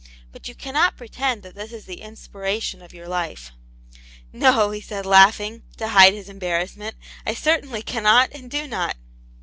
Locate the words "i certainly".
7.23-7.83